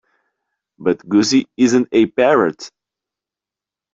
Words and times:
But 0.79 1.07
Gussie 1.07 1.47
isn't 1.57 1.89
a 1.91 2.07
parrot. 2.07 2.71